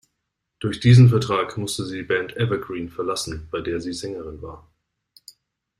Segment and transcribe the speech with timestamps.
[0.59, 4.67] Durch diesen Vertrag musste sie die Band "Evergreen" verlassen, bei der sie Sängerin war.